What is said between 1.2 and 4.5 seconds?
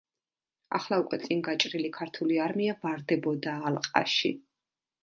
წინ გაჭრილი ქართული არმია ვარდებოდა ალყაში.